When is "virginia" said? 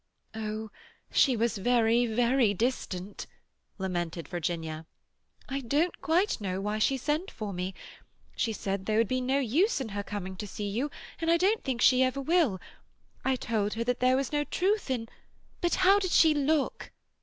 4.27-4.87